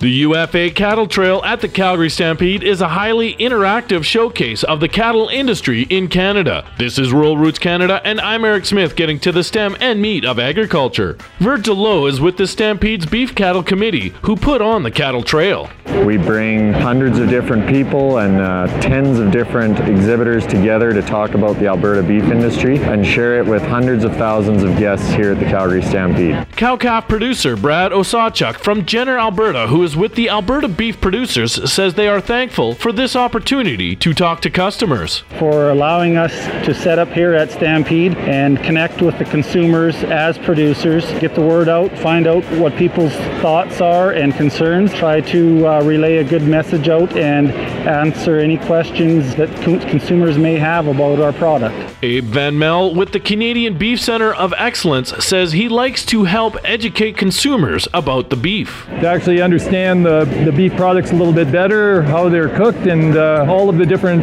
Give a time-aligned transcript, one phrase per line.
[0.00, 4.88] The UFA Cattle Trail at the Calgary Stampede is a highly interactive showcase of the
[4.88, 6.64] cattle industry in Canada.
[6.78, 10.24] This is Rural Roots Canada, and I'm Eric Smith getting to the stem and meat
[10.24, 11.18] of agriculture.
[11.40, 15.68] Vert Delot is with the Stampede's Beef Cattle Committee, who put on the cattle trail.
[16.04, 21.34] We bring hundreds of different people and uh, tens of different exhibitors together to talk
[21.34, 25.32] about the Alberta beef industry and share it with hundreds of thousands of guests here
[25.32, 26.46] at the Calgary Stampede.
[26.56, 31.94] Cow-calf producer Brad Osachuk from Jenner, Alberta, who is with the Alberta Beef Producers, says
[31.94, 35.24] they are thankful for this opportunity to talk to customers.
[35.38, 36.32] For allowing us
[36.64, 41.42] to set up here at Stampede and connect with the consumers as producers, get the
[41.42, 46.24] word out, find out what people's thoughts are and concerns, try to uh, relay a
[46.24, 47.50] good message out and
[47.88, 51.96] answer any questions that consumers may have about our product.
[52.02, 56.56] Abe Van Mel with the Canadian Beef Center of Excellence says he likes to help
[56.64, 58.86] educate consumers about the beef.
[59.00, 63.16] To actually understand the, the beef products a little bit better, how they're cooked, and
[63.16, 64.22] uh, all of the different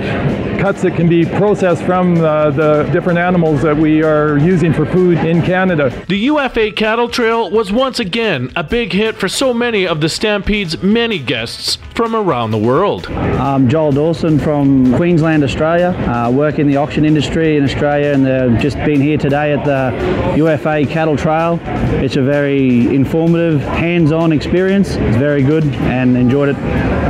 [0.66, 4.84] cuts that can be processed from uh, the different animals that we are using for
[4.84, 5.92] food in Canada.
[6.08, 10.10] The UFA Cattle Trail was once again a big hit for so many of the
[10.10, 13.06] Stampede's many guests from around the world.
[13.06, 15.90] I'm Joel Dawson from Queensland, Australia.
[15.90, 19.64] Uh, work in the auction industry in Australia and uh, just been here today at
[19.66, 21.60] the UFA Cattle Trail.
[22.04, 24.96] It's a very informative, hands-on experience.
[24.96, 26.58] It's very good and enjoyed it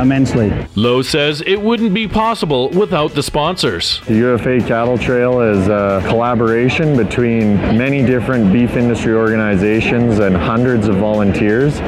[0.00, 0.52] immensely.
[0.76, 4.00] Lowe says it wouldn't be possible without the sponsors.
[4.06, 10.88] The UFA Cattle Trail is a collaboration between many different beef industry organizations and hundreds
[10.88, 11.78] of volunteers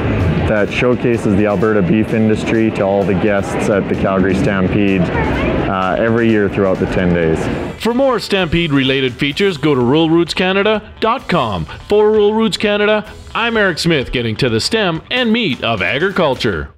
[0.47, 5.97] that showcases the Alberta beef industry to all the guests at the Calgary Stampede uh,
[5.99, 7.83] every year throughout the 10 days.
[7.83, 11.65] For more Stampede related features, go to ruralrootscanada.com.
[11.65, 16.69] For Rural Roots Canada, I'm Eric Smith getting to the stem and meat of agriculture.